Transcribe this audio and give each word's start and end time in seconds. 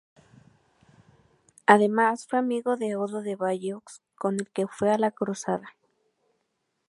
Además 1.67 2.25
fue 2.27 2.39
amigo 2.39 2.75
de 2.75 2.95
Odo 2.95 3.21
de 3.21 3.35
Bayeux, 3.35 4.01
con 4.15 4.33
el 4.33 4.49
que 4.49 4.65
fue 4.65 4.91
a 4.91 4.97
la 4.97 5.11
Cruzada. 5.11 5.75